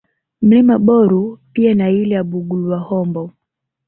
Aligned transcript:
Mlima 0.41 0.79
Boru 0.79 1.39
pia 1.53 1.75
na 1.75 1.89
ile 1.89 2.15
ya 2.15 2.23
Bugulwahombo 2.23 3.31